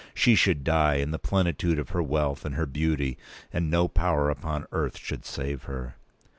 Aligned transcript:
She 0.15 0.33
should 0.33 0.63
die, 0.63 0.95
in 0.95 1.11
the 1.11 1.19
plenitude 1.19 1.77
of 1.77 1.89
her 1.89 2.01
wealth 2.01 2.43
and 2.43 2.55
her 2.55 2.65
beauty, 2.65 3.19
and 3.53 3.69
no 3.69 3.87
power 3.87 4.31
upon 4.31 4.65
earth 4.71 4.97
should 4.97 5.25
save 5.25 5.65
her! 5.65 5.95